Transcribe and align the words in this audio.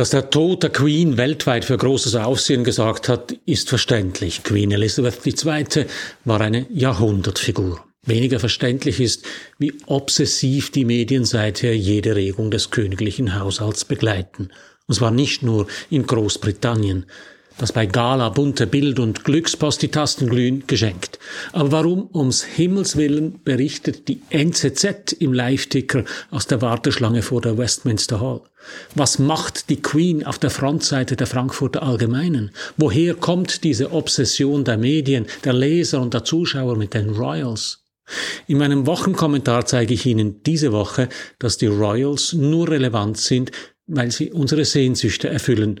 Dass 0.00 0.08
der 0.08 0.30
Tod 0.30 0.62
der 0.62 0.70
Queen 0.70 1.18
weltweit 1.18 1.66
für 1.66 1.76
großes 1.76 2.14
Aufsehen 2.14 2.64
gesorgt 2.64 3.06
hat, 3.10 3.32
ist 3.44 3.68
verständlich. 3.68 4.42
Queen 4.42 4.72
Elizabeth 4.72 5.26
II. 5.26 5.84
war 6.24 6.40
eine 6.40 6.66
Jahrhundertfigur. 6.70 7.84
Weniger 8.06 8.40
verständlich 8.40 8.98
ist, 8.98 9.26
wie 9.58 9.74
obsessiv 9.84 10.72
die 10.72 10.86
Medien 10.86 11.26
seither 11.26 11.76
jede 11.76 12.16
Regung 12.16 12.50
des 12.50 12.70
königlichen 12.70 13.38
Haushalts 13.38 13.84
begleiten. 13.84 14.48
Und 14.86 14.94
zwar 14.94 15.10
nicht 15.10 15.42
nur 15.42 15.66
in 15.90 16.06
Großbritannien 16.06 17.04
das 17.60 17.72
bei 17.72 17.84
Gala 17.84 18.30
bunte 18.30 18.66
Bild 18.66 18.98
und 18.98 19.24
Glückspost 19.24 19.82
die 19.82 19.88
Tasten 19.88 20.28
glühen, 20.28 20.64
geschenkt. 20.66 21.18
Aber 21.52 21.72
warum 21.72 22.08
ums 22.14 22.42
Himmels 22.42 22.96
willen 22.96 23.40
berichtet 23.44 24.08
die 24.08 24.22
NZZ 24.30 25.12
im 25.18 25.34
Live-Ticker 25.34 26.04
aus 26.30 26.46
der 26.46 26.62
Warteschlange 26.62 27.20
vor 27.20 27.42
der 27.42 27.58
Westminster 27.58 28.20
Hall? 28.20 28.40
Was 28.94 29.18
macht 29.18 29.68
die 29.68 29.82
Queen 29.82 30.24
auf 30.24 30.38
der 30.38 30.48
Frontseite 30.48 31.16
der 31.16 31.26
Frankfurter 31.26 31.82
Allgemeinen? 31.82 32.50
Woher 32.78 33.14
kommt 33.14 33.62
diese 33.62 33.92
Obsession 33.92 34.64
der 34.64 34.78
Medien, 34.78 35.26
der 35.44 35.52
Leser 35.52 36.00
und 36.00 36.14
der 36.14 36.24
Zuschauer 36.24 36.76
mit 36.76 36.94
den 36.94 37.10
Royals? 37.10 37.84
In 38.46 38.56
meinem 38.56 38.86
Wochenkommentar 38.86 39.66
zeige 39.66 39.92
ich 39.92 40.06
Ihnen 40.06 40.42
diese 40.44 40.72
Woche, 40.72 41.10
dass 41.38 41.58
die 41.58 41.66
Royals 41.66 42.32
nur 42.32 42.70
relevant 42.70 43.18
sind, 43.18 43.52
weil 43.86 44.10
sie 44.10 44.32
unsere 44.32 44.64
Sehnsüchte 44.64 45.28
erfüllen 45.28 45.80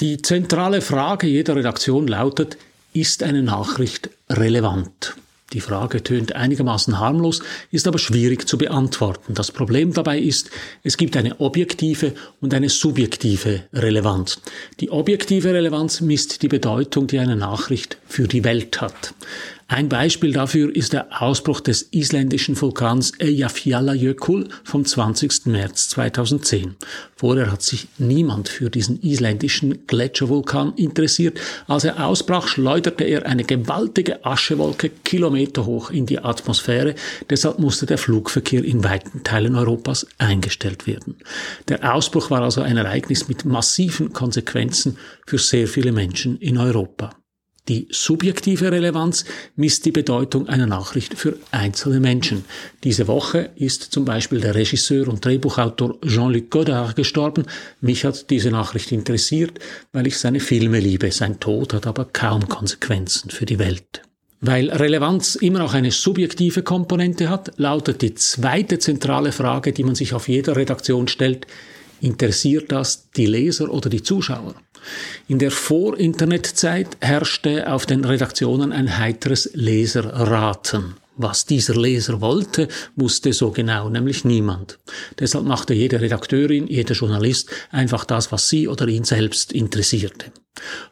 Die 0.00 0.20
zentrale 0.20 0.82
Frage 0.82 1.26
jeder 1.26 1.56
Redaktion 1.56 2.06
lautet, 2.06 2.58
ist 2.92 3.22
eine 3.22 3.42
Nachricht 3.42 4.10
relevant? 4.28 5.16
Die 5.54 5.60
Frage 5.60 6.02
tönt 6.02 6.34
einigermaßen 6.34 6.98
harmlos, 6.98 7.40
ist 7.70 7.88
aber 7.88 7.98
schwierig 7.98 8.46
zu 8.46 8.58
beantworten. 8.58 9.32
Das 9.32 9.52
Problem 9.52 9.94
dabei 9.94 10.18
ist, 10.18 10.50
es 10.82 10.98
gibt 10.98 11.16
eine 11.16 11.40
objektive 11.40 12.12
und 12.42 12.52
eine 12.52 12.68
subjektive 12.68 13.62
Relevanz. 13.72 14.40
Die 14.80 14.90
objektive 14.90 15.54
Relevanz 15.54 16.02
misst 16.02 16.42
die 16.42 16.48
Bedeutung, 16.48 17.06
die 17.06 17.18
eine 17.18 17.36
Nachricht 17.36 17.96
für 18.06 18.28
die 18.28 18.44
Welt 18.44 18.82
hat. 18.82 19.14
Ein 19.68 19.88
Beispiel 19.88 20.32
dafür 20.32 20.74
ist 20.74 20.92
der 20.92 21.20
Ausbruch 21.20 21.60
des 21.60 21.88
isländischen 21.90 22.60
Vulkans 22.60 23.12
Eyjafjallajökull 23.18 24.48
vom 24.62 24.84
20. 24.84 25.46
März 25.46 25.88
2010. 25.88 26.76
Vorher 27.16 27.50
hat 27.50 27.62
sich 27.62 27.88
niemand 27.98 28.48
für 28.48 28.70
diesen 28.70 29.02
isländischen 29.02 29.84
Gletschervulkan 29.88 30.74
interessiert. 30.76 31.40
Als 31.66 31.82
er 31.82 32.06
ausbrach, 32.06 32.46
schleuderte 32.46 33.02
er 33.02 33.26
eine 33.26 33.42
gewaltige 33.42 34.24
Aschewolke 34.24 34.88
Kilometer 34.88 35.66
hoch 35.66 35.90
in 35.90 36.06
die 36.06 36.20
Atmosphäre. 36.20 36.94
Deshalb 37.28 37.58
musste 37.58 37.86
der 37.86 37.98
Flugverkehr 37.98 38.64
in 38.64 38.84
weiten 38.84 39.24
Teilen 39.24 39.56
Europas 39.56 40.06
eingestellt 40.18 40.86
werden. 40.86 41.16
Der 41.66 41.92
Ausbruch 41.92 42.30
war 42.30 42.42
also 42.42 42.62
ein 42.62 42.76
Ereignis 42.76 43.26
mit 43.26 43.44
massiven 43.44 44.12
Konsequenzen 44.12 44.96
für 45.26 45.38
sehr 45.38 45.66
viele 45.66 45.90
Menschen 45.90 46.38
in 46.38 46.56
Europa. 46.56 47.10
Die 47.68 47.88
subjektive 47.90 48.70
Relevanz 48.70 49.24
misst 49.56 49.86
die 49.86 49.90
Bedeutung 49.90 50.48
einer 50.48 50.66
Nachricht 50.66 51.14
für 51.14 51.36
einzelne 51.50 51.98
Menschen. 51.98 52.44
Diese 52.84 53.08
Woche 53.08 53.50
ist 53.56 53.82
zum 53.82 54.04
Beispiel 54.04 54.40
der 54.40 54.54
Regisseur 54.54 55.08
und 55.08 55.24
Drehbuchautor 55.24 56.00
Jean-Luc 56.06 56.50
Godard 56.50 56.94
gestorben. 56.94 57.44
Mich 57.80 58.04
hat 58.04 58.30
diese 58.30 58.50
Nachricht 58.50 58.92
interessiert, 58.92 59.58
weil 59.92 60.06
ich 60.06 60.16
seine 60.18 60.38
Filme 60.38 60.78
liebe. 60.78 61.10
Sein 61.10 61.40
Tod 61.40 61.74
hat 61.74 61.88
aber 61.88 62.04
kaum 62.04 62.48
Konsequenzen 62.48 63.30
für 63.30 63.46
die 63.46 63.58
Welt. 63.58 64.02
Weil 64.40 64.70
Relevanz 64.70 65.34
immer 65.34 65.64
auch 65.64 65.74
eine 65.74 65.90
subjektive 65.90 66.62
Komponente 66.62 67.30
hat, 67.30 67.52
lautet 67.56 68.02
die 68.02 68.14
zweite 68.14 68.78
zentrale 68.78 69.32
Frage, 69.32 69.72
die 69.72 69.82
man 69.82 69.96
sich 69.96 70.14
auf 70.14 70.28
jeder 70.28 70.54
Redaktion 70.54 71.08
stellt, 71.08 71.48
interessiert 72.00 72.70
das 72.70 73.10
die 73.10 73.26
Leser 73.26 73.70
oder 73.70 73.88
die 73.88 74.02
Zuschauer? 74.02 74.54
In 75.28 75.38
der 75.38 75.50
Vor-Internet-Zeit 75.50 76.96
herrschte 77.00 77.72
auf 77.72 77.86
den 77.86 78.04
Redaktionen 78.04 78.72
ein 78.72 78.98
heiteres 78.98 79.50
Leserraten. 79.54 80.94
Was 81.18 81.46
dieser 81.46 81.74
Leser 81.74 82.20
wollte, 82.20 82.68
wusste 82.94 83.32
so 83.32 83.50
genau 83.50 83.88
nämlich 83.88 84.26
niemand. 84.26 84.78
Deshalb 85.18 85.46
machte 85.46 85.72
jede 85.72 86.00
Redakteurin, 86.00 86.66
jeder 86.66 86.94
Journalist 86.94 87.50
einfach 87.70 88.04
das, 88.04 88.32
was 88.32 88.50
sie 88.50 88.68
oder 88.68 88.86
ihn 88.86 89.04
selbst 89.04 89.52
interessierte. 89.52 90.30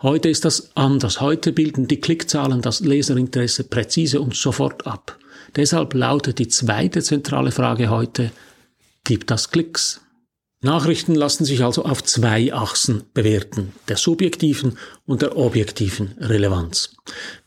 Heute 0.01 0.31
ist 0.31 0.47
das 0.47 0.71
anders. 0.77 1.21
Heute 1.21 1.53
bilden 1.53 1.89
die 1.89 2.01
Klickzahlen 2.01 2.63
das 2.63 2.81
Leserinteresse 2.81 3.65
präzise 3.65 4.21
und 4.21 4.35
sofort 4.35 4.87
ab. 4.87 5.19
Deshalb 5.57 5.93
lautet 5.93 6.39
die 6.39 6.49
zweite 6.49 7.03
zentrale 7.03 7.53
Frage 7.53 7.91
heute, 7.91 8.31
gibt 9.05 9.31
das 9.31 9.51
Klicks? 9.51 10.01
Nachrichten 10.65 11.15
lassen 11.15 11.45
sich 11.45 11.63
also 11.63 11.85
auf 11.85 12.03
zwei 12.03 12.53
Achsen 12.53 13.05
bewerten, 13.13 13.73
der 13.89 13.99
subjektiven 13.99 14.79
und 15.07 15.21
der 15.21 15.37
objektiven 15.37 16.13
Relevanz. 16.19 16.97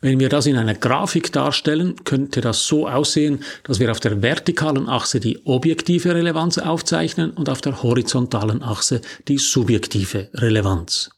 Wenn 0.02 0.20
wir 0.20 0.30
das 0.30 0.46
in 0.46 0.56
einer 0.56 0.76
Grafik 0.76 1.32
darstellen, 1.32 1.96
könnte 2.04 2.42
das 2.42 2.68
so 2.68 2.88
aussehen, 2.88 3.44
dass 3.64 3.80
wir 3.80 3.92
auf 3.92 4.00
der 4.00 4.22
vertikalen 4.22 4.88
Achse 4.88 5.20
die 5.20 5.46
objektive 5.46 6.14
Relevanz 6.14 6.60
aufzeichnen 6.60 7.32
und 7.32 7.50
auf 7.50 7.60
der 7.60 7.82
horizontalen 7.82 8.62
Achse 8.62 9.02
die 9.28 9.40
subjektive 9.40 10.30
Relevanz. 10.36 11.10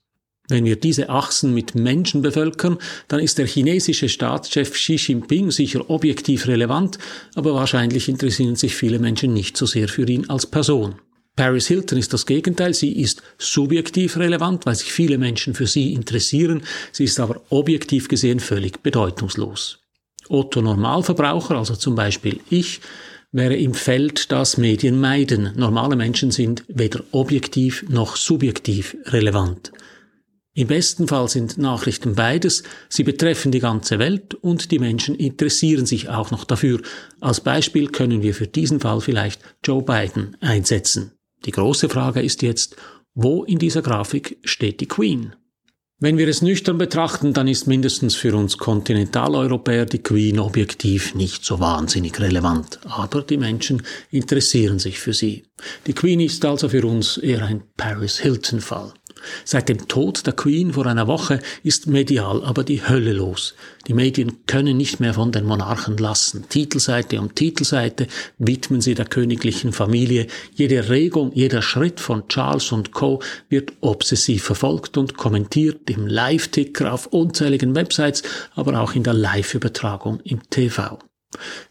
Wenn 0.47 0.65
wir 0.65 0.77
diese 0.77 1.09
Achsen 1.09 1.53
mit 1.53 1.75
Menschen 1.75 2.21
bevölkern, 2.21 2.77
dann 3.07 3.19
ist 3.19 3.37
der 3.37 3.45
chinesische 3.45 4.09
Staatschef 4.09 4.71
Xi 4.71 4.95
Jinping 4.95 5.51
sicher 5.51 5.89
objektiv 5.89 6.47
relevant, 6.47 6.97
aber 7.35 7.53
wahrscheinlich 7.53 8.09
interessieren 8.09 8.55
sich 8.55 8.75
viele 8.75 8.99
Menschen 8.99 9.33
nicht 9.33 9.57
so 9.57 9.65
sehr 9.65 9.87
für 9.89 10.07
ihn 10.07 10.29
als 10.29 10.47
Person. 10.47 10.95
Paris 11.39 11.67
Hilton 11.67 11.97
ist 11.97 12.11
das 12.11 12.25
Gegenteil. 12.25 12.73
Sie 12.73 12.91
ist 12.99 13.23
subjektiv 13.37 14.17
relevant, 14.17 14.65
weil 14.65 14.75
sich 14.75 14.91
viele 14.91 15.17
Menschen 15.17 15.53
für 15.53 15.67
sie 15.67 15.93
interessieren. 15.93 16.63
Sie 16.91 17.05
ist 17.05 17.17
aber 17.17 17.41
objektiv 17.49 18.09
gesehen 18.09 18.41
völlig 18.41 18.83
bedeutungslos. 18.83 19.79
Otto 20.27 20.61
Normalverbraucher, 20.61 21.55
also 21.55 21.77
zum 21.77 21.95
Beispiel 21.95 22.41
ich, 22.49 22.81
wäre 23.31 23.55
im 23.55 23.73
Feld 23.73 24.33
das 24.33 24.57
Medien 24.57 24.99
meiden. 24.99 25.53
Normale 25.55 25.95
Menschen 25.95 26.31
sind 26.31 26.65
weder 26.67 27.05
objektiv 27.11 27.85
noch 27.87 28.17
subjektiv 28.17 28.97
relevant. 29.05 29.71
Im 30.53 30.67
besten 30.67 31.07
Fall 31.07 31.29
sind 31.29 31.57
Nachrichten 31.57 32.15
beides, 32.15 32.63
sie 32.89 33.03
betreffen 33.03 33.53
die 33.53 33.61
ganze 33.61 33.97
Welt 33.97 34.33
und 34.33 34.71
die 34.71 34.79
Menschen 34.79 35.15
interessieren 35.15 35.85
sich 35.85 36.09
auch 36.09 36.31
noch 36.31 36.43
dafür. 36.43 36.81
Als 37.21 37.39
Beispiel 37.39 37.87
können 37.87 38.23
wir 38.23 38.35
für 38.35 38.47
diesen 38.47 38.81
Fall 38.81 38.99
vielleicht 38.99 39.39
Joe 39.63 39.81
Biden 39.81 40.35
einsetzen. 40.41 41.13
Die 41.45 41.51
große 41.51 41.89
Frage 41.89 42.21
ist 42.21 42.41
jetzt, 42.41 42.75
wo 43.13 43.43
in 43.43 43.59
dieser 43.59 43.81
Grafik 43.81 44.37
steht 44.43 44.81
die 44.81 44.87
Queen? 44.87 45.35
Wenn 46.01 46.17
wir 46.17 46.29
es 46.29 46.41
nüchtern 46.41 46.77
betrachten, 46.77 47.33
dann 47.33 47.49
ist 47.49 47.67
mindestens 47.67 48.15
für 48.15 48.33
uns 48.33 48.57
Kontinentaleuropäer 48.57 49.85
die 49.85 49.99
Queen 49.99 50.39
objektiv 50.39 51.13
nicht 51.13 51.43
so 51.43 51.59
wahnsinnig 51.59 52.21
relevant. 52.21 52.79
Aber 52.85 53.21
die 53.21 53.35
Menschen 53.35 53.83
interessieren 54.09 54.79
sich 54.79 54.97
für 54.97 55.11
sie. 55.11 55.43
Die 55.87 55.93
Queen 55.93 56.21
ist 56.21 56.45
also 56.45 56.69
für 56.69 56.85
uns 56.85 57.17
eher 57.17 57.43
ein 57.43 57.63
Paris 57.75 58.17
Hilton 58.17 58.61
Fall. 58.61 58.93
Seit 59.45 59.69
dem 59.69 59.87
Tod 59.87 60.25
der 60.25 60.33
Queen 60.33 60.73
vor 60.73 60.85
einer 60.85 61.07
Woche 61.07 61.39
ist 61.63 61.87
medial 61.87 62.43
aber 62.43 62.63
die 62.63 62.87
Hölle 62.87 63.13
los. 63.13 63.55
Die 63.87 63.93
Medien 63.93 64.45
können 64.45 64.77
nicht 64.77 64.99
mehr 64.99 65.13
von 65.13 65.31
den 65.31 65.45
Monarchen 65.45 65.97
lassen. 65.97 66.45
Titelseite 66.49 67.19
um 67.19 67.33
Titelseite 67.33 68.07
widmen 68.37 68.81
sie 68.81 68.93
der 68.93 69.05
königlichen 69.05 69.73
Familie. 69.73 70.27
Jede 70.53 70.89
Regung, 70.89 71.31
jeder 71.33 71.61
Schritt 71.61 71.99
von 71.99 72.27
Charles 72.27 72.71
und 72.71 72.91
Co. 72.91 73.21
wird 73.49 73.73
obsessiv 73.81 74.43
verfolgt 74.43 74.97
und 74.97 75.17
kommentiert 75.17 75.89
im 75.89 76.05
Live-Ticker 76.05 76.93
auf 76.93 77.07
unzähligen 77.07 77.75
Websites, 77.75 78.23
aber 78.53 78.79
auch 78.79 78.93
in 78.93 79.03
der 79.03 79.13
Live-Übertragung 79.13 80.19
im 80.23 80.47
TV. 80.49 80.99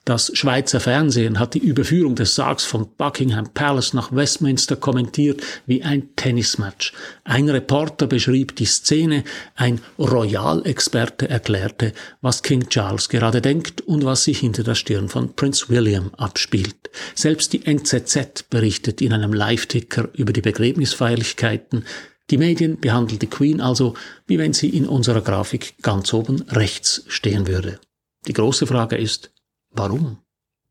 Das 0.04 0.30
Schweizer 0.34 0.80
Fernsehen 0.80 1.38
hat 1.38 1.54
die 1.54 1.58
Überführung 1.58 2.14
des 2.14 2.34
Sargs 2.34 2.64
von 2.64 2.88
Buckingham 2.96 3.52
Palace 3.52 3.94
nach 3.94 4.12
Westminster 4.12 4.76
kommentiert 4.76 5.42
wie 5.66 5.82
ein 5.82 6.14
Tennismatch. 6.16 6.92
Ein 7.24 7.48
Reporter 7.48 8.06
beschrieb 8.06 8.56
die 8.56 8.66
Szene, 8.66 9.24
ein 9.54 9.80
Royalexperte 9.98 11.28
erklärte, 11.28 11.92
was 12.20 12.42
King 12.42 12.68
Charles 12.68 13.08
gerade 13.08 13.40
denkt 13.40 13.82
und 13.82 14.04
was 14.04 14.24
sich 14.24 14.38
hinter 14.38 14.62
der 14.62 14.74
Stirn 14.74 15.08
von 15.08 15.34
Prince 15.34 15.68
William 15.68 16.10
abspielt. 16.16 16.90
Selbst 17.14 17.52
die 17.52 17.66
NZZ 17.66 18.48
berichtet 18.50 19.00
in 19.00 19.12
einem 19.12 19.32
Live-Ticker 19.32 20.08
über 20.14 20.32
die 20.32 20.42
Begräbnisfeierlichkeiten 20.42 21.84
Die 22.30 22.38
Medien 22.38 22.78
behandeln 22.78 23.18
die 23.18 23.26
Queen 23.26 23.60
also, 23.60 23.94
wie 24.26 24.38
wenn 24.38 24.52
sie 24.52 24.68
in 24.68 24.86
unserer 24.86 25.22
Grafik 25.22 25.76
ganz 25.82 26.12
oben 26.12 26.42
rechts 26.42 27.04
stehen 27.08 27.46
würde. 27.46 27.80
Die 28.26 28.34
große 28.34 28.66
Frage 28.66 28.96
ist, 28.96 29.30
warum? 29.70 30.18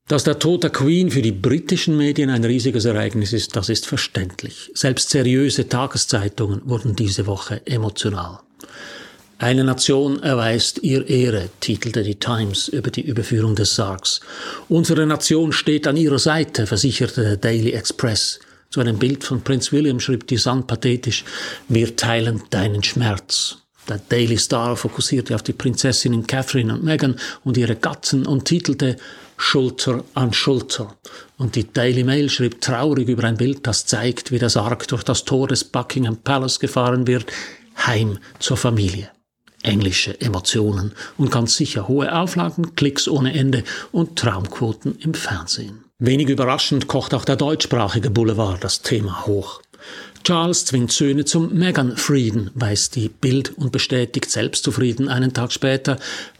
Dass 0.07 0.23
der 0.23 0.39
Tod 0.39 0.63
der 0.63 0.69
Queen 0.69 1.11
für 1.11 1.21
die 1.21 1.33
britischen 1.33 1.97
Medien 1.97 2.29
ein 2.29 2.45
riesiges 2.45 2.85
Ereignis 2.85 3.33
ist, 3.33 3.57
das 3.57 3.67
ist 3.67 3.85
verständlich. 3.85 4.71
Selbst 4.73 5.09
seriöse 5.09 5.67
Tageszeitungen 5.67 6.61
wurden 6.63 6.95
diese 6.95 7.27
Woche 7.27 7.61
emotional. 7.65 8.39
Eine 9.39 9.63
Nation 9.65 10.23
erweist 10.23 10.79
ihr 10.81 11.07
Ehre, 11.07 11.49
titelte 11.59 12.03
die 12.03 12.15
Times 12.15 12.69
über 12.69 12.89
die 12.89 13.01
Überführung 13.01 13.55
des 13.55 13.75
Sargs. 13.75 14.21
Unsere 14.69 15.05
Nation 15.05 15.51
steht 15.51 15.87
an 15.87 15.97
ihrer 15.97 16.19
Seite, 16.19 16.65
versicherte 16.65 17.21
der 17.21 17.37
Daily 17.37 17.71
Express. 17.71 18.39
Zu 18.69 18.79
einem 18.79 18.97
Bild 18.97 19.23
von 19.23 19.41
Prinz 19.41 19.71
William 19.71 19.99
schrieb 19.99 20.25
die 20.27 20.37
Sun 20.37 20.65
pathetisch, 20.65 21.23
wir 21.67 21.95
teilen 21.95 22.43
deinen 22.49 22.83
Schmerz. 22.83 23.57
Der 23.87 23.99
Daily 24.09 24.37
Star 24.37 24.75
fokussierte 24.75 25.33
auf 25.33 25.43
die 25.43 25.53
Prinzessinnen 25.53 26.27
Catherine 26.27 26.73
und 26.73 26.83
Meghan 26.83 27.15
und 27.43 27.57
ihre 27.57 27.75
Gatten 27.75 28.25
und 28.25 28.45
titelte 28.45 28.97
Schulter 29.37 30.03
an 30.13 30.33
Schulter. 30.33 30.95
Und 31.37 31.55
die 31.55 31.71
Daily 31.71 32.03
Mail 32.03 32.29
schrieb 32.29 32.59
traurig 32.59 33.07
über 33.07 33.23
ein 33.23 33.37
Bild, 33.37 33.65
das 33.65 33.85
zeigt, 33.85 34.31
wie 34.31 34.39
der 34.39 34.49
Sarg 34.49 34.87
durch 34.87 35.03
das 35.03 35.23
Tor 35.23 35.47
des 35.47 35.63
Buckingham 35.63 36.17
Palace 36.17 36.59
gefahren 36.59 37.07
wird, 37.07 37.25
heim 37.85 38.17
zur 38.39 38.57
Familie. 38.57 39.09
Englische 39.63 40.19
Emotionen 40.19 40.93
und 41.17 41.31
ganz 41.31 41.55
sicher 41.55 41.87
hohe 41.87 42.13
Auflagen, 42.13 42.75
Klicks 42.75 43.07
ohne 43.07 43.33
Ende 43.33 43.63
und 43.91 44.17
Traumquoten 44.17 44.97
im 44.99 45.13
Fernsehen. 45.13 45.83
Wenig 45.99 46.29
überraschend 46.29 46.87
kocht 46.87 47.13
auch 47.13 47.25
der 47.25 47.37
deutschsprachige 47.37 48.11
Boulevard 48.11 48.63
das 48.63 48.81
Thema 48.81 49.25
hoch. 49.25 49.61
Charles 50.23 50.65
zwingt 50.65 50.91
Söhne 50.91 51.25
zum 51.25 51.53
Meghan-Frieden, 51.53 52.51
weiß 52.55 52.89
die 52.89 53.09
Bild 53.09 53.57
und 53.57 53.71
bestätigt 53.71 54.29
selbstzufrieden 54.29 55.09
einen 55.09 55.33
Tag 55.33 55.51
später. 55.51 55.97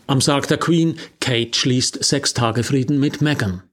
Am 0.07 0.21
Sarg 0.21 0.47
der 0.47 0.57
Queen, 0.57 0.97
Kate 1.19 1.57
schließt 1.57 2.03
sechs 2.03 2.33
Tage 2.33 2.63
Frieden 2.63 2.99
mit 2.99 3.21
Meghan. 3.21 3.63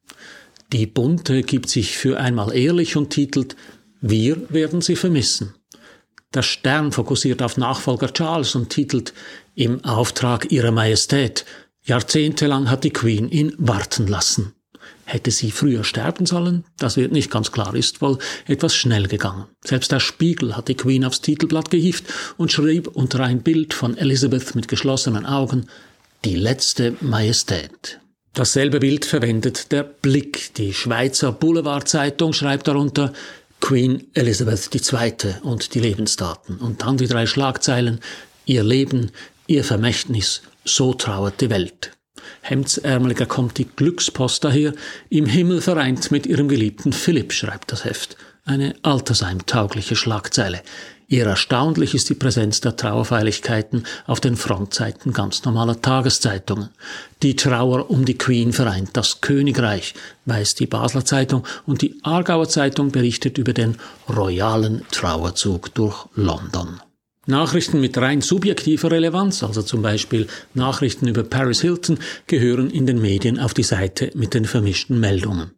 Die 0.72 0.86
Bunte 0.86 1.42
gibt 1.42 1.68
sich 1.68 1.96
für 1.96 2.18
einmal 2.18 2.56
ehrlich 2.56 2.96
und 2.96 3.10
titelt 3.10 3.56
Wir 4.00 4.50
werden 4.50 4.80
sie 4.80 4.96
vermissen. 4.96 5.54
Der 6.34 6.42
Stern 6.42 6.90
fokussiert 6.90 7.42
auf 7.42 7.56
Nachfolger 7.56 8.12
Charles 8.12 8.54
und 8.56 8.70
titelt 8.70 9.14
Im 9.54 9.84
Auftrag 9.84 10.50
ihrer 10.50 10.72
Majestät. 10.72 11.44
Jahrzehntelang 11.84 12.70
hat 12.70 12.82
die 12.82 12.92
Queen 12.92 13.28
ihn 13.28 13.54
warten 13.58 14.06
lassen. 14.06 14.54
Hätte 15.06 15.30
sie 15.30 15.50
früher 15.50 15.84
sterben 15.84 16.26
sollen? 16.26 16.64
Das 16.78 16.96
wird 16.96 17.12
nicht 17.12 17.30
ganz 17.30 17.52
klar, 17.52 17.74
ist 17.74 18.00
wohl 18.00 18.18
etwas 18.46 18.74
schnell 18.74 19.06
gegangen. 19.06 19.44
Selbst 19.62 19.92
der 19.92 20.00
Spiegel 20.00 20.56
hat 20.56 20.68
die 20.68 20.76
Queen 20.76 21.04
aufs 21.04 21.20
Titelblatt 21.20 21.70
gehieft 21.70 22.04
und 22.36 22.52
schrieb 22.52 22.88
unter 22.88 23.20
ein 23.20 23.42
Bild 23.42 23.74
von 23.74 23.96
Elizabeth 23.96 24.54
mit 24.54 24.68
geschlossenen 24.68 25.26
Augen 25.26 25.66
Die 26.24 26.36
letzte 26.36 26.96
Majestät. 27.00 28.00
Dasselbe 28.32 28.80
Bild 28.80 29.04
verwendet 29.04 29.70
der 29.70 29.84
Blick. 29.84 30.54
Die 30.54 30.74
Schweizer 30.74 31.30
Boulevardzeitung 31.30 32.32
schreibt 32.32 32.66
darunter 32.66 33.12
Queen 33.60 34.08
Elizabeth 34.14 34.74
II. 34.74 35.36
und 35.42 35.74
die 35.74 35.80
Lebensdaten. 35.80 36.58
Und 36.58 36.82
dann 36.82 36.96
die 36.96 37.06
drei 37.06 37.26
Schlagzeilen 37.26 38.00
Ihr 38.44 38.64
Leben, 38.64 39.12
Ihr 39.46 39.64
Vermächtnis, 39.64 40.42
so 40.64 40.94
trauert 40.94 41.40
die 41.40 41.50
Welt. 41.50 41.93
Hemdsärmeliger 42.42 43.26
kommt 43.26 43.58
die 43.58 43.66
Glückspost 43.66 44.44
daher, 44.44 44.72
im 45.10 45.26
Himmel 45.26 45.60
vereint 45.60 46.10
mit 46.10 46.26
ihrem 46.26 46.48
geliebten 46.48 46.92
Philipp, 46.92 47.32
schreibt 47.32 47.72
das 47.72 47.84
Heft. 47.84 48.16
Eine 48.46 48.74
altersheimtaugliche 48.82 49.96
Schlagzeile. 49.96 50.60
Eher 51.08 51.26
erstaunlich 51.26 51.94
ist 51.94 52.08
die 52.08 52.14
Präsenz 52.14 52.60
der 52.60 52.76
Trauerfeierlichkeiten 52.76 53.84
auf 54.06 54.20
den 54.20 54.36
Frontseiten 54.36 55.12
ganz 55.12 55.44
normaler 55.44 55.80
Tageszeitungen. 55.80 56.70
Die 57.22 57.36
Trauer 57.36 57.90
um 57.90 58.04
die 58.04 58.18
Queen 58.18 58.52
vereint 58.52 58.90
das 58.94 59.20
Königreich, 59.20 59.94
weiß 60.24 60.54
die 60.54 60.66
Basler 60.66 61.04
Zeitung 61.04 61.46
und 61.66 61.82
die 61.82 62.00
Aargauer 62.02 62.48
Zeitung 62.48 62.90
berichtet 62.90 63.38
über 63.38 63.52
den 63.52 63.76
royalen 64.08 64.82
Trauerzug 64.90 65.74
durch 65.74 66.06
London. 66.14 66.80
Nachrichten 67.26 67.80
mit 67.80 67.96
rein 67.96 68.20
subjektiver 68.20 68.90
Relevanz, 68.90 69.42
also 69.42 69.62
zum 69.62 69.80
Beispiel 69.80 70.26
Nachrichten 70.52 71.08
über 71.08 71.22
Paris 71.22 71.62
Hilton, 71.62 71.98
gehören 72.26 72.70
in 72.70 72.86
den 72.86 73.00
Medien 73.00 73.38
auf 73.38 73.54
die 73.54 73.62
Seite 73.62 74.10
mit 74.14 74.34
den 74.34 74.44
vermischten 74.44 75.00
Meldungen. 75.00 75.52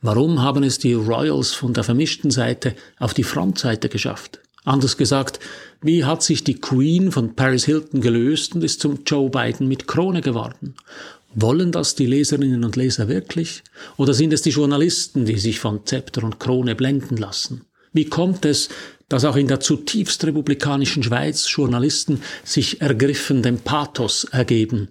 Warum 0.00 0.42
haben 0.42 0.64
es 0.64 0.78
die 0.78 0.94
Royals 0.94 1.52
von 1.52 1.72
der 1.72 1.84
vermischten 1.84 2.30
Seite 2.30 2.74
auf 2.98 3.14
die 3.14 3.22
Frontseite 3.22 3.88
geschafft? 3.88 4.40
Anders 4.64 4.96
gesagt, 4.96 5.40
wie 5.82 6.04
hat 6.04 6.22
sich 6.22 6.42
die 6.42 6.60
Queen 6.60 7.12
von 7.12 7.34
Paris 7.34 7.64
Hilton 7.64 8.00
gelöst 8.00 8.54
und 8.54 8.64
ist 8.64 8.80
zum 8.80 9.00
Joe 9.06 9.30
Biden 9.30 9.68
mit 9.68 9.86
Krone 9.86 10.20
geworden? 10.20 10.74
Wollen 11.34 11.72
das 11.72 11.94
die 11.94 12.06
Leserinnen 12.06 12.64
und 12.64 12.76
Leser 12.76 13.08
wirklich? 13.08 13.62
Oder 13.96 14.14
sind 14.14 14.32
es 14.32 14.42
die 14.42 14.50
Journalisten, 14.50 15.26
die 15.26 15.38
sich 15.38 15.60
von 15.60 15.84
Zepter 15.84 16.24
und 16.24 16.40
Krone 16.40 16.74
blenden 16.74 17.16
lassen? 17.16 17.66
Wie 17.92 18.06
kommt 18.06 18.44
es, 18.44 18.70
dass 19.08 19.24
auch 19.24 19.36
in 19.36 19.48
der 19.48 19.60
zutiefst 19.60 20.24
republikanischen 20.24 21.02
Schweiz 21.02 21.46
Journalisten 21.50 22.22
sich 22.42 22.80
ergriffen 22.80 23.42
dem 23.42 23.58
Pathos 23.58 24.24
ergeben. 24.24 24.88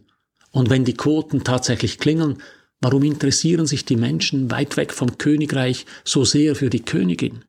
Und 0.52 0.70
wenn 0.70 0.86
die 0.86 0.94
Quoten 0.94 1.44
tatsächlich 1.44 1.98
klingeln, 1.98 2.38
warum 2.80 3.04
interessieren 3.04 3.66
sich 3.66 3.86
die 3.86 3.96
Menschen 3.96 4.52
weit 4.52 4.78
weg 4.78 4.94
vom 4.94 5.18
Königreich 5.18 5.86
so 6.04 6.26
sehr 6.26 6.56
für 6.56 6.70
die 6.70 6.84
Königin? 6.84 7.44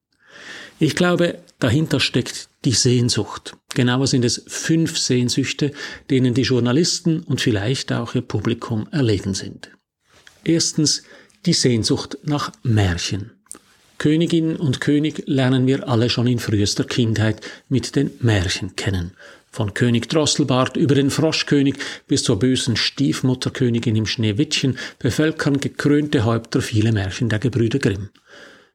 Ich 0.78 0.96
glaube, 0.96 1.38
dahinter 1.60 2.00
steckt 2.00 2.48
die 2.64 2.72
Sehnsucht. 2.72 3.56
Genauer 3.74 4.06
sind 4.06 4.24
es 4.24 4.42
fünf 4.46 4.98
Sehnsüchte, 4.98 5.72
denen 6.10 6.34
die 6.34 6.42
Journalisten 6.42 7.20
und 7.20 7.40
vielleicht 7.40 7.92
auch 7.92 8.14
ihr 8.14 8.22
Publikum 8.22 8.88
erlegen 8.90 9.34
sind. 9.34 9.70
Erstens 10.44 11.02
die 11.46 11.52
Sehnsucht 11.52 12.18
nach 12.22 12.52
Märchen. 12.62 13.33
Königin 13.98 14.56
und 14.56 14.80
König 14.80 15.24
lernen 15.26 15.66
wir 15.66 15.88
alle 15.88 16.10
schon 16.10 16.26
in 16.26 16.38
frühester 16.38 16.84
Kindheit 16.84 17.40
mit 17.68 17.96
den 17.96 18.10
Märchen 18.20 18.76
kennen. 18.76 19.12
Von 19.50 19.72
König 19.72 20.08
Drosselbart 20.08 20.76
über 20.76 20.96
den 20.96 21.10
Froschkönig 21.10 21.76
bis 22.08 22.24
zur 22.24 22.38
bösen 22.38 22.76
Stiefmutterkönigin 22.76 23.94
im 23.94 24.06
Schneewittchen 24.06 24.78
bevölkern 24.98 25.60
gekrönte 25.60 26.24
Häupter 26.24 26.60
viele 26.60 26.90
Märchen 26.90 27.28
der 27.28 27.38
Gebrüder 27.38 27.78
Grimm. 27.78 28.08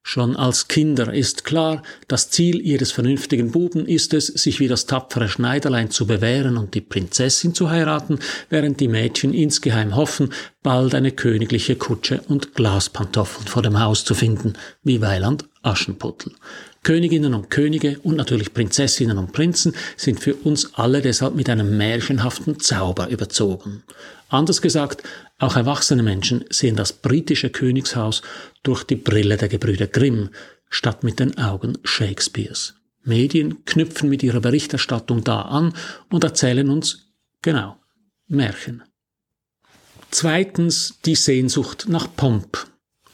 Schon 0.02 0.36
als 0.36 0.68
Kinder 0.68 1.14
ist 1.14 1.44
klar, 1.44 1.84
das 2.08 2.30
Ziel 2.30 2.62
jedes 2.62 2.92
vernünftigen 2.92 3.52
Buben 3.52 3.86
ist 3.86 4.14
es, 4.14 4.28
sich 4.28 4.60
wie 4.60 4.68
das 4.68 4.86
tapfere 4.86 5.28
Schneiderlein 5.28 5.92
zu 5.92 6.08
bewähren 6.08 6.58
und 6.58 6.74
die 6.74 6.82
Prinzessin 6.82 7.54
zu 7.54 7.70
heiraten, 7.70 8.20
während 8.50 8.80
die 8.80 8.88
Mädchen 8.88 9.34
insgeheim 9.34 9.96
hoffen, 9.96 10.34
bald 10.64 10.96
eine 10.96 11.12
königliche 11.12 11.76
Kutsche 11.76 12.22
und 12.28 12.56
Glaspantoffeln 12.56 13.48
vor 13.48 13.62
dem 13.62 13.80
Haus 13.80 14.04
zu 14.04 14.16
finden, 14.16 14.54
wie 14.84 15.02
Weiland 15.02 15.46
Aschenputtel. 15.62 16.34
Königinnen 16.84 17.34
und 17.34 17.50
Könige 17.50 18.00
und 18.00 18.16
natürlich 18.16 18.54
Prinzessinnen 18.54 19.18
und 19.18 19.34
Prinzen 19.34 19.74
sind 19.98 20.20
für 20.20 20.36
uns 20.36 20.74
alle 20.76 21.02
deshalb 21.02 21.36
mit 21.36 21.50
einem 21.50 21.78
märchenhaften 21.78 22.60
Zauber 22.60 23.10
überzogen. 23.10 23.84
Anders 24.30 24.62
gesagt, 24.62 25.04
auch 25.40 25.56
erwachsene 25.56 26.04
Menschen 26.04 26.46
sehen 26.50 26.76
das 26.76 26.94
britische 26.94 27.50
Königshaus 27.50 28.22
durch 28.64 28.84
die 28.84 28.96
Brille 28.96 29.38
der 29.38 29.50
Gebrüder 29.50 29.88
Grimm 29.88 30.30
statt 30.70 31.04
mit 31.04 31.20
den 31.20 31.38
Augen 31.38 31.78
Shakespeares. 31.84 32.76
Medien 33.04 33.66
knüpfen 33.66 34.10
mit 34.10 34.24
ihrer 34.24 34.40
Berichterstattung 34.40 35.24
da 35.24 35.42
an 35.42 35.74
und 36.10 36.24
erzählen 36.24 36.70
uns, 36.70 37.10
genau, 37.42 37.78
Märchen. 38.28 38.84
Zweitens 40.12 41.00
die 41.06 41.16
Sehnsucht 41.16 41.86
nach 41.88 42.08
Pomp. 42.16 42.69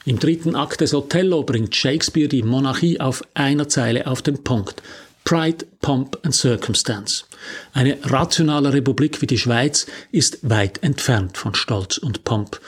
Im 0.06 0.20
dritten 0.20 0.54
Akt 0.54 0.82
des 0.82 0.94
Othello 0.94 1.42
bringt 1.42 1.74
Shakespeare 1.74 2.28
die 2.28 2.44
Monarchie 2.44 3.00
auf 3.00 3.24
einer 3.34 3.68
Zeile 3.68 4.06
auf 4.06 4.22
den 4.22 4.44
Punkt. 4.44 4.80
Pride, 5.24 5.66
Pomp 5.80 6.16
and 6.22 6.32
Circumstance. 6.32 7.24
Eine 7.72 7.98
rationale 8.04 8.72
Republik 8.72 9.20
wie 9.20 9.26
die 9.26 9.36
Schweiz 9.36 9.86
ist 10.12 10.48
weit 10.48 10.80
entfernt 10.84 11.36
von 11.36 11.56
Stolz 11.56 11.98
und 11.98 12.22
Pomp. 12.22 12.60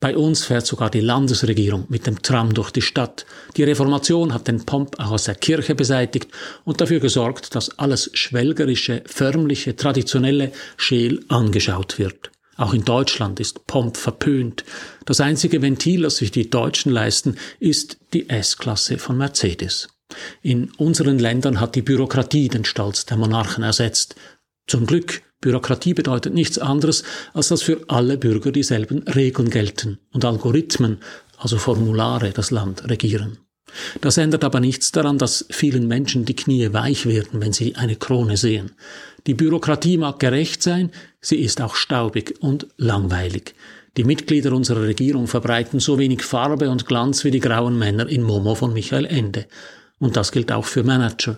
Bei 0.00 0.16
uns 0.16 0.44
fährt 0.44 0.66
sogar 0.66 0.90
die 0.90 0.98
Landesregierung 0.98 1.84
mit 1.88 2.08
dem 2.08 2.22
Tram 2.22 2.54
durch 2.54 2.72
die 2.72 2.82
Stadt. 2.82 3.24
Die 3.56 3.62
Reformation 3.62 4.34
hat 4.34 4.48
den 4.48 4.66
Pomp 4.66 4.98
auch 4.98 5.12
aus 5.12 5.24
der 5.24 5.36
Kirche 5.36 5.76
beseitigt 5.76 6.26
und 6.64 6.80
dafür 6.80 6.98
gesorgt, 6.98 7.54
dass 7.54 7.78
alles 7.78 8.10
Schwelgerische, 8.14 9.04
Förmliche, 9.06 9.76
Traditionelle 9.76 10.50
scheel 10.76 11.24
angeschaut 11.28 12.00
wird. 12.00 12.32
Auch 12.60 12.74
in 12.74 12.84
Deutschland 12.84 13.40
ist 13.40 13.66
Pomp 13.66 13.96
verpönt. 13.96 14.64
Das 15.06 15.22
einzige 15.22 15.62
Ventil, 15.62 16.02
das 16.02 16.18
sich 16.18 16.30
die 16.30 16.50
Deutschen 16.50 16.92
leisten, 16.92 17.36
ist 17.58 17.96
die 18.12 18.28
S-Klasse 18.28 18.98
von 18.98 19.16
Mercedes. 19.16 19.88
In 20.42 20.70
unseren 20.76 21.18
Ländern 21.18 21.58
hat 21.58 21.74
die 21.74 21.80
Bürokratie 21.80 22.48
den 22.48 22.66
Stolz 22.66 23.06
der 23.06 23.16
Monarchen 23.16 23.64
ersetzt. 23.64 24.14
Zum 24.66 24.84
Glück, 24.84 25.22
Bürokratie 25.40 25.94
bedeutet 25.94 26.34
nichts 26.34 26.58
anderes, 26.58 27.02
als 27.32 27.48
dass 27.48 27.62
für 27.62 27.80
alle 27.88 28.18
Bürger 28.18 28.52
dieselben 28.52 29.04
Regeln 29.04 29.48
gelten 29.48 29.98
und 30.12 30.26
Algorithmen, 30.26 30.98
also 31.38 31.56
Formulare, 31.56 32.32
das 32.32 32.50
Land 32.50 32.90
regieren. 32.90 33.38
Das 34.00 34.18
ändert 34.18 34.44
aber 34.44 34.60
nichts 34.60 34.92
daran, 34.92 35.16
dass 35.16 35.46
vielen 35.50 35.86
Menschen 35.86 36.24
die 36.24 36.36
Knie 36.36 36.72
weich 36.72 37.06
werden, 37.06 37.40
wenn 37.40 37.52
sie 37.52 37.76
eine 37.76 37.96
Krone 37.96 38.36
sehen. 38.36 38.72
Die 39.26 39.34
Bürokratie 39.34 39.98
mag 39.98 40.18
gerecht 40.18 40.62
sein, 40.62 40.90
sie 41.20 41.36
ist 41.36 41.60
auch 41.60 41.74
staubig 41.74 42.36
und 42.40 42.66
langweilig. 42.76 43.54
Die 43.96 44.04
Mitglieder 44.04 44.52
unserer 44.52 44.82
Regierung 44.82 45.26
verbreiten 45.26 45.80
so 45.80 45.98
wenig 45.98 46.22
Farbe 46.22 46.70
und 46.70 46.86
Glanz 46.86 47.24
wie 47.24 47.30
die 47.30 47.40
grauen 47.40 47.78
Männer 47.78 48.08
in 48.08 48.22
Momo 48.22 48.54
von 48.54 48.72
Michael 48.72 49.04
Ende. 49.04 49.46
Und 49.98 50.16
das 50.16 50.32
gilt 50.32 50.52
auch 50.52 50.64
für 50.64 50.84
Manager. 50.84 51.36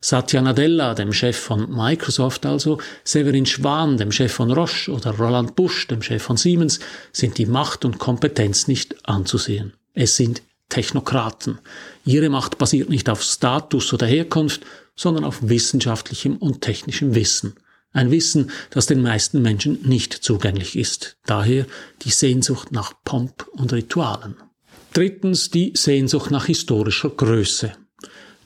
Satya 0.00 0.40
Nadella, 0.40 0.94
dem 0.94 1.12
Chef 1.12 1.36
von 1.36 1.68
Microsoft 1.70 2.46
also, 2.46 2.78
Severin 3.02 3.46
Schwan, 3.46 3.96
dem 3.96 4.12
Chef 4.12 4.32
von 4.32 4.52
Roche 4.52 4.92
oder 4.92 5.10
Roland 5.10 5.56
Busch, 5.56 5.88
dem 5.88 6.02
Chef 6.02 6.22
von 6.22 6.36
Siemens, 6.36 6.78
sind 7.12 7.36
die 7.36 7.46
Macht 7.46 7.84
und 7.84 7.98
Kompetenz 7.98 8.68
nicht 8.68 9.08
anzusehen. 9.08 9.72
Es 9.94 10.16
sind 10.16 10.42
Technokraten. 10.68 11.58
Ihre 12.04 12.28
Macht 12.28 12.58
basiert 12.58 12.90
nicht 12.90 13.10
auf 13.10 13.22
Status 13.22 13.92
oder 13.92 14.06
Herkunft, 14.06 14.62
sondern 14.98 15.24
auf 15.24 15.38
wissenschaftlichem 15.48 16.36
und 16.36 16.60
technischem 16.60 17.14
Wissen. 17.14 17.54
Ein 17.92 18.10
Wissen, 18.10 18.50
das 18.68 18.84
den 18.84 19.00
meisten 19.00 19.40
Menschen 19.40 19.80
nicht 19.88 20.12
zugänglich 20.12 20.76
ist. 20.76 21.16
Daher 21.24 21.64
die 22.02 22.10
Sehnsucht 22.10 22.72
nach 22.72 22.92
Pomp 23.04 23.48
und 23.52 23.72
Ritualen. 23.72 24.36
Drittens 24.92 25.50
die 25.50 25.72
Sehnsucht 25.74 26.30
nach 26.30 26.46
historischer 26.46 27.10
Größe. 27.10 27.72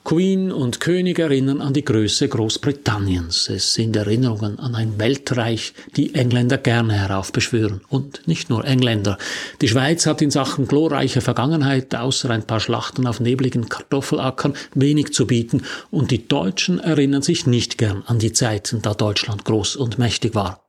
Queen 0.05 0.51
und 0.51 0.81
König 0.81 1.21
erinnern 1.21 1.61
an 1.61 1.73
die 1.73 1.85
Größe 1.85 2.29
Großbritanniens. 2.29 3.49
Es 3.49 3.73
sind 3.75 3.95
Erinnerungen 3.95 4.59
an 4.59 4.75
ein 4.75 4.99
Weltreich, 4.99 5.75
die 5.97 6.15
Engländer 6.15 6.59
gerne 6.59 6.95
heraufbeschwören. 6.95 7.83
Und 7.89 8.27
nicht 8.27 8.51
nur 8.51 8.65
Engländer. 8.65 9.17
Die 9.61 9.69
Schweiz 9.69 10.05
hat 10.07 10.21
in 10.21 10.33
Sachen 10.33 10.67
glorreicher 10.67 11.21
Vergangenheit 11.21 11.95
außer 11.95 12.31
ein 12.31 12.47
paar 12.47 12.59
Schlachten 12.59 13.07
auf 13.07 13.21
nebligen 13.21 13.69
Kartoffelackern 13.69 14.55
wenig 14.75 15.13
zu 15.13 15.29
bieten. 15.29 15.63
Und 15.93 16.11
die 16.11 16.27
Deutschen 16.27 16.81
erinnern 16.81 17.23
sich 17.23 17.47
nicht 17.47 17.79
gern 17.79 18.03
an 18.05 18.19
die 18.19 18.33
Zeiten, 18.33 18.83
da 18.83 18.95
Deutschland 18.95 19.45
groß 19.45 19.77
und 19.77 19.99
mächtig 19.99 20.35
war. 20.35 20.65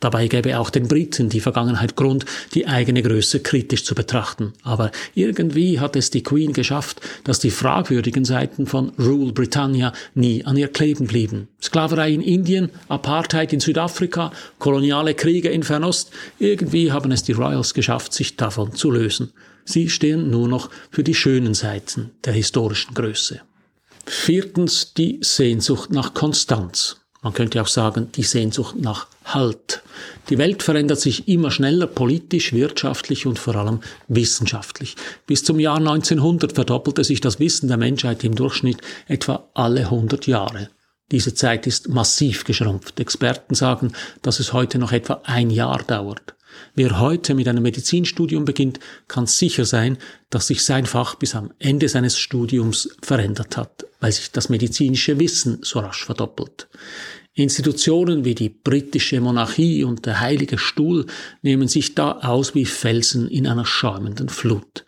Dabei 0.00 0.28
gäbe 0.28 0.58
auch 0.58 0.68
den 0.68 0.88
Briten 0.88 1.30
die 1.30 1.40
Vergangenheit 1.40 1.96
Grund, 1.96 2.26
die 2.54 2.66
eigene 2.66 3.02
Größe 3.02 3.40
kritisch 3.40 3.84
zu 3.84 3.94
betrachten. 3.94 4.52
Aber 4.62 4.90
irgendwie 5.14 5.80
hat 5.80 5.96
es 5.96 6.10
die 6.10 6.22
Queen 6.22 6.52
geschafft, 6.52 7.00
dass 7.24 7.38
die 7.38 7.50
fragwürdigen 7.50 8.24
Seiten 8.24 8.66
von 8.66 8.92
Rule 8.98 9.32
Britannia 9.32 9.92
nie 10.14 10.44
an 10.44 10.56
ihr 10.56 10.68
kleben 10.68 11.06
blieben. 11.06 11.48
Sklaverei 11.62 12.12
in 12.12 12.20
Indien, 12.20 12.70
Apartheid 12.88 13.52
in 13.52 13.60
Südafrika, 13.60 14.32
koloniale 14.58 15.14
Kriege 15.14 15.48
in 15.48 15.62
Fernost, 15.62 16.10
irgendwie 16.38 16.92
haben 16.92 17.10
es 17.10 17.22
die 17.22 17.32
Royals 17.32 17.72
geschafft, 17.72 18.12
sich 18.12 18.36
davon 18.36 18.74
zu 18.74 18.90
lösen. 18.90 19.32
Sie 19.64 19.88
stehen 19.88 20.30
nur 20.30 20.46
noch 20.46 20.70
für 20.90 21.02
die 21.02 21.14
schönen 21.14 21.54
Seiten 21.54 22.10
der 22.24 22.34
historischen 22.34 22.94
Größe. 22.94 23.40
Viertens 24.04 24.94
die 24.94 25.18
Sehnsucht 25.22 25.90
nach 25.90 26.14
Konstanz. 26.14 26.98
Man 27.22 27.32
könnte 27.32 27.60
auch 27.60 27.66
sagen, 27.66 28.12
die 28.14 28.22
Sehnsucht 28.22 28.76
nach 28.76 29.08
Halt. 29.24 29.82
Die 30.28 30.38
Welt 30.38 30.62
verändert 30.62 31.00
sich 31.00 31.28
immer 31.28 31.50
schneller 31.50 31.86
politisch, 31.86 32.52
wirtschaftlich 32.52 33.26
und 33.26 33.38
vor 33.38 33.56
allem 33.56 33.80
wissenschaftlich. 34.08 34.96
Bis 35.26 35.44
zum 35.44 35.60
Jahr 35.60 35.78
1900 35.78 36.52
verdoppelte 36.52 37.04
sich 37.04 37.20
das 37.20 37.40
Wissen 37.40 37.68
der 37.68 37.76
Menschheit 37.76 38.24
im 38.24 38.34
Durchschnitt 38.34 38.78
etwa 39.08 39.48
alle 39.54 39.80
100 39.80 40.26
Jahre. 40.26 40.70
Diese 41.12 41.34
Zeit 41.34 41.66
ist 41.66 41.88
massiv 41.88 42.44
geschrumpft. 42.44 42.98
Experten 42.98 43.54
sagen, 43.54 43.92
dass 44.22 44.40
es 44.40 44.52
heute 44.52 44.78
noch 44.78 44.90
etwa 44.90 45.20
ein 45.24 45.50
Jahr 45.50 45.82
dauert. 45.84 46.34
Wer 46.74 46.98
heute 46.98 47.34
mit 47.34 47.48
einem 47.48 47.62
Medizinstudium 47.62 48.44
beginnt, 48.44 48.80
kann 49.08 49.26
sicher 49.26 49.64
sein, 49.64 49.98
dass 50.30 50.48
sich 50.48 50.64
sein 50.64 50.86
Fach 50.86 51.14
bis 51.14 51.34
am 51.34 51.52
Ende 51.58 51.88
seines 51.88 52.18
Studiums 52.18 52.96
verändert 53.02 53.56
hat, 53.56 53.86
weil 54.00 54.12
sich 54.12 54.32
das 54.32 54.48
medizinische 54.48 55.18
Wissen 55.18 55.58
so 55.62 55.80
rasch 55.80 56.04
verdoppelt. 56.04 56.68
Institutionen 57.38 58.24
wie 58.24 58.34
die 58.34 58.48
britische 58.48 59.20
Monarchie 59.20 59.84
und 59.84 60.06
der 60.06 60.20
Heilige 60.20 60.56
Stuhl 60.56 61.04
nehmen 61.42 61.68
sich 61.68 61.94
da 61.94 62.12
aus 62.12 62.54
wie 62.54 62.64
Felsen 62.64 63.28
in 63.28 63.46
einer 63.46 63.66
schäumenden 63.66 64.30
Flut. 64.30 64.86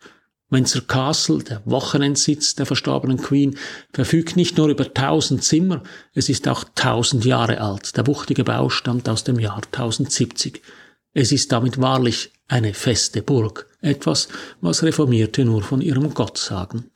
Windsor 0.49 0.81
Castle, 0.87 1.43
der 1.43 1.61
Wochenendsitz 1.67 2.55
der 2.55 2.65
verstorbenen 2.65 3.19
Queen, 3.19 3.59
verfügt 3.93 4.37
nicht 4.37 4.57
nur 4.57 4.69
über 4.69 4.95
tausend 4.95 5.45
Zimmer, 5.45 5.83
es 6.15 6.31
ist 6.31 6.49
auch 6.49 6.65
tausend 6.75 7.27
Jahre 7.27 7.61
alt. 7.61 7.95
Der 7.99 8.07
wuchtige 8.07 8.45
Bau 8.45 8.71
stammt 8.71 9.11
aus 9.11 9.25
dem 9.25 9.39
Jahr 9.39 9.61
1070. 9.71 10.63
Es 11.13 11.33
ist 11.33 11.53
damit 11.53 11.83
wahrlich 11.83 12.33
eine 12.49 12.73
feste 12.73 13.21
Burg, 13.21 13.67
etwas, 13.83 14.29
was 14.63 14.83
Reformierte 14.83 15.45
nur 15.45 15.63
von 15.63 15.83
ihrem 15.83 16.15
Gott 16.15 16.39
sagen. 16.39 16.91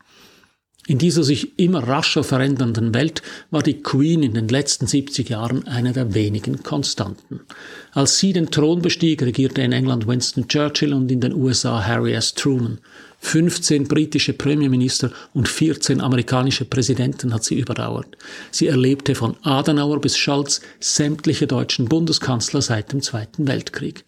In 0.89 0.99
dieser 0.99 1.23
sich 1.23 1.61
immer 1.61 1.87
rascher 1.87 2.25
verändernden 2.25 2.93
Welt 2.93 3.23
war 3.53 3.63
die 3.63 3.83
Queen 3.83 4.25
in 4.25 4.35
den 4.35 4.49
letzten 4.49 4.89
70 4.89 5.29
Jahren 5.29 5.65
eine 5.69 5.93
der 5.93 6.13
wenigen 6.13 6.65
Konstanten. 6.65 7.41
Als 7.93 8.19
sie 8.19 8.33
den 8.33 8.51
Thron 8.51 8.83
bestieg, 8.83 9.23
regierte 9.23 9.63
in 9.63 9.71
England 9.71 10.09
Winston 10.09 10.49
Churchill 10.49 10.93
und 10.93 11.11
in 11.13 11.21
den 11.21 11.35
USA 11.35 11.87
Harry 11.87 12.15
S. 12.15 12.35
Truman. 12.35 12.81
15 13.21 13.87
britische 13.87 14.33
Premierminister 14.33 15.13
und 15.33 15.49
14 15.49 16.01
amerikanische 16.01 16.65
Präsidenten 16.65 17.33
hat 17.33 17.45
sie 17.45 17.61
überdauert. 17.61 18.19
Sie 18.51 18.67
erlebte 18.67 19.15
von 19.15 19.37
Adenauer 19.43 20.01
bis 20.01 20.19
Scholz 20.19 20.63
sämtliche 20.81 21.47
deutschen 21.47 21.89
Bundeskanzler 21.89 22.61
seit 22.61 22.93
dem 22.93 23.03
Zweiten 23.03 23.47
Weltkrieg. 23.47 24.05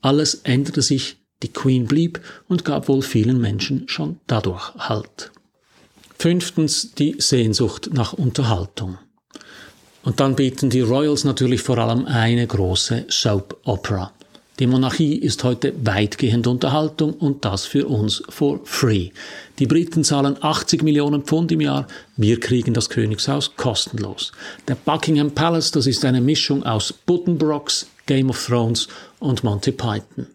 Alles 0.00 0.36
änderte 0.44 0.82
sich, 0.82 1.16
die 1.42 1.52
Queen 1.52 1.86
blieb 1.86 2.20
und 2.46 2.64
gab 2.64 2.86
wohl 2.86 3.02
vielen 3.02 3.40
Menschen 3.40 3.88
schon 3.88 4.20
dadurch 4.28 4.72
Halt. 4.76 5.32
Fünftens 6.24 6.94
die 6.94 7.16
Sehnsucht 7.18 7.90
nach 7.92 8.14
Unterhaltung. 8.14 8.96
Und 10.04 10.20
dann 10.20 10.36
bieten 10.36 10.70
die 10.70 10.80
Royals 10.80 11.24
natürlich 11.24 11.60
vor 11.60 11.76
allem 11.76 12.06
eine 12.06 12.46
große 12.46 13.04
Soap 13.10 13.60
Opera. 13.64 14.10
Die 14.58 14.66
Monarchie 14.66 15.16
ist 15.16 15.44
heute 15.44 15.74
weitgehend 15.84 16.46
Unterhaltung 16.46 17.12
und 17.12 17.44
das 17.44 17.66
für 17.66 17.86
uns 17.86 18.22
for 18.30 18.60
free. 18.64 19.10
Die 19.58 19.66
Briten 19.66 20.02
zahlen 20.02 20.38
80 20.40 20.82
Millionen 20.82 21.24
Pfund 21.24 21.52
im 21.52 21.60
Jahr, 21.60 21.86
wir 22.16 22.40
kriegen 22.40 22.72
das 22.72 22.88
Königshaus 22.88 23.54
kostenlos. 23.56 24.32
Der 24.66 24.76
Buckingham 24.76 25.32
Palace, 25.32 25.72
das 25.72 25.86
ist 25.86 26.06
eine 26.06 26.22
Mischung 26.22 26.62
aus 26.62 26.90
Buddenbrocks, 26.90 27.86
Game 28.06 28.30
of 28.30 28.46
Thrones 28.46 28.88
und 29.18 29.44
Monty 29.44 29.72
Python. 29.72 30.28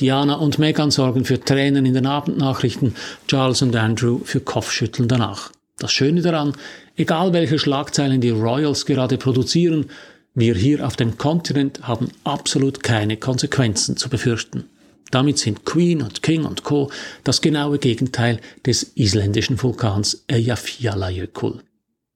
Diana 0.00 0.34
und 0.34 0.58
Meghan 0.58 0.90
sorgen 0.90 1.24
für 1.24 1.40
Tränen 1.40 1.84
in 1.84 1.94
den 1.94 2.06
Abendnachrichten, 2.06 2.94
Charles 3.26 3.62
und 3.62 3.74
Andrew 3.74 4.20
für 4.24 4.40
Kopfschütteln 4.40 5.08
danach. 5.08 5.50
Das 5.78 5.92
Schöne 5.92 6.22
daran, 6.22 6.52
egal 6.96 7.32
welche 7.32 7.58
Schlagzeilen 7.58 8.20
die 8.20 8.30
Royals 8.30 8.86
gerade 8.86 9.16
produzieren, 9.16 9.86
wir 10.34 10.54
hier 10.54 10.86
auf 10.86 10.96
dem 10.96 11.18
Kontinent 11.18 11.82
haben 11.82 12.08
absolut 12.24 12.82
keine 12.82 13.16
Konsequenzen 13.16 13.96
zu 13.96 14.08
befürchten. 14.08 14.64
Damit 15.10 15.38
sind 15.38 15.64
Queen 15.64 16.02
und 16.02 16.22
King 16.22 16.44
und 16.44 16.64
Co. 16.64 16.90
das 17.24 17.40
genaue 17.40 17.78
Gegenteil 17.78 18.40
des 18.64 18.92
isländischen 18.94 19.60
Vulkans 19.60 20.24
Eyjafjallajökull. 20.28 21.62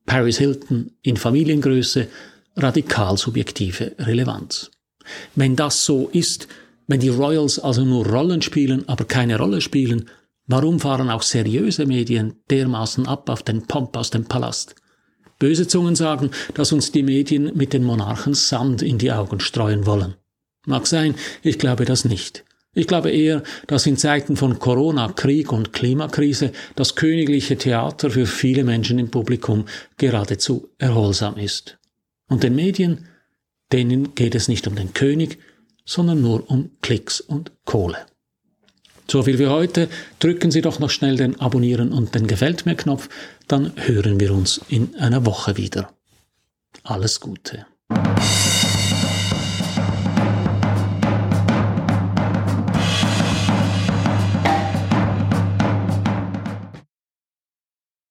Paris 0.06 0.38
Hilton 0.38 0.92
in 1.02 1.16
Familiengröße, 1.16 2.08
radikal 2.56 3.16
subjektive 3.16 3.92
Relevanz. 3.98 4.70
Wenn 5.34 5.56
das 5.56 5.84
so 5.84 6.08
ist, 6.12 6.48
wenn 6.86 7.00
die 7.00 7.08
Royals 7.08 7.58
also 7.58 7.84
nur 7.84 8.06
Rollen 8.06 8.42
spielen, 8.42 8.88
aber 8.88 9.04
keine 9.04 9.38
Rolle 9.38 9.60
spielen, 9.60 10.08
warum 10.46 10.80
fahren 10.80 11.10
auch 11.10 11.22
seriöse 11.22 11.86
Medien 11.86 12.34
dermaßen 12.50 13.06
ab 13.06 13.28
auf 13.28 13.42
den 13.42 13.66
Pomp 13.66 13.96
aus 13.96 14.10
dem 14.10 14.24
Palast? 14.24 14.74
Böse 15.38 15.66
Zungen 15.66 15.96
sagen, 15.96 16.30
dass 16.54 16.72
uns 16.72 16.92
die 16.92 17.02
Medien 17.02 17.50
mit 17.56 17.72
den 17.72 17.82
Monarchen 17.82 18.34
Sand 18.34 18.80
in 18.82 18.98
die 18.98 19.10
Augen 19.10 19.40
streuen 19.40 19.86
wollen. 19.86 20.14
Mag 20.66 20.86
sein, 20.86 21.16
ich 21.42 21.58
glaube 21.58 21.84
das 21.84 22.04
nicht. 22.04 22.44
Ich 22.74 22.86
glaube 22.86 23.10
eher, 23.10 23.42
dass 23.66 23.86
in 23.86 23.96
Zeiten 23.96 24.36
von 24.36 24.58
Corona, 24.58 25.08
Krieg 25.08 25.52
und 25.52 25.72
Klimakrise 25.72 26.52
das 26.74 26.94
königliche 26.94 27.58
Theater 27.58 28.10
für 28.10 28.24
viele 28.24 28.64
Menschen 28.64 28.98
im 28.98 29.10
Publikum 29.10 29.66
geradezu 29.98 30.70
erholsam 30.78 31.36
ist. 31.36 31.78
Und 32.28 32.44
den 32.44 32.54
Medien, 32.54 33.08
denen 33.72 34.14
geht 34.14 34.34
es 34.34 34.48
nicht 34.48 34.66
um 34.66 34.74
den 34.74 34.94
König, 34.94 35.38
sondern 35.84 36.20
nur 36.20 36.50
um 36.50 36.70
Klicks 36.80 37.20
und 37.20 37.52
Kohle. 37.64 37.98
So 39.10 39.22
viel 39.22 39.36
für 39.36 39.50
heute. 39.50 39.88
Drücken 40.20 40.50
Sie 40.50 40.62
doch 40.62 40.78
noch 40.78 40.90
schnell 40.90 41.16
den 41.16 41.38
Abonnieren 41.40 41.92
und 41.92 42.14
den 42.14 42.26
Gefällt 42.26 42.64
mir 42.66 42.76
Knopf, 42.76 43.08
dann 43.48 43.72
hören 43.76 44.20
wir 44.20 44.32
uns 44.32 44.60
in 44.68 44.94
einer 44.96 45.26
Woche 45.26 45.56
wieder. 45.56 45.92
Alles 46.82 47.20
Gute. 47.20 47.66